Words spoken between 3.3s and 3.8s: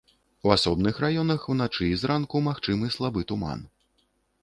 туман.